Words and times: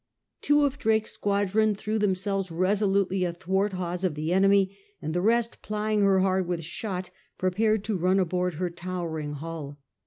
Two 0.41 0.61
of 0.63 0.79
Drake's 0.79 1.11
squadron 1.11 1.75
threw 1.75 1.99
themselves 1.99 2.49
resolutely 2.49 3.23
athwart 3.23 3.73
hawse 3.73 4.03
of 4.03 4.15
the 4.15 4.33
enemy, 4.33 4.75
and 4.99 5.13
the 5.13 5.21
rest, 5.21 5.61
plying 5.61 6.01
her 6.01 6.21
hard 6.21 6.47
with 6.47 6.63
shot, 6.63 7.11
prepared 7.37 7.83
to 7.83 7.95
run 7.97 8.17
aboard 8.17 8.55
her 8.55 8.71
towering 8.71 9.33
hull. 9.33 9.77